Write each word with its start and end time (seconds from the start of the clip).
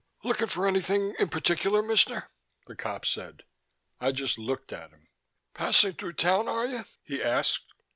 "Looking 0.23 0.47
for 0.47 0.67
anything 0.67 1.13
in 1.19 1.29
particular, 1.29 1.83
Mister?" 1.83 2.31
the 2.65 2.75
cop 2.75 3.05
said. 3.05 3.43
I 3.99 4.11
just 4.11 4.39
looked 4.39 4.73
at 4.73 4.89
him. 4.89 5.07
"Passing 5.53 5.93
through 5.93 6.13
town, 6.13 6.47
are 6.47 6.65
you?" 6.65 6.85
he 7.03 7.21
asked. 7.21 7.67